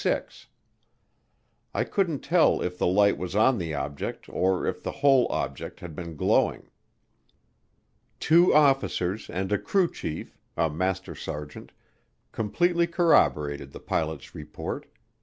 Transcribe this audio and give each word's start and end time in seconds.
I 1.75 1.83
couldn't 1.83 2.21
tell 2.21 2.59
if 2.63 2.75
the 2.79 2.87
light 2.87 3.19
was 3.19 3.35
on 3.35 3.59
the 3.59 3.75
object 3.75 4.27
or 4.29 4.65
if 4.65 4.81
the 4.81 4.89
whole 5.05 5.27
object 5.31 5.79
had 5.79 5.95
been 5.95 6.15
glowing. 6.15 6.71
Two 8.19 8.51
officers 8.51 9.29
and 9.29 9.51
a 9.51 9.59
crew 9.59 9.87
chief, 9.91 10.39
a 10.57 10.71
master 10.71 11.13
sergeant, 11.13 11.71
completely 12.31 12.87
corroborated 12.87 13.73
the 13.73 13.79
pilot's 13.79 14.33
report. 14.33 14.87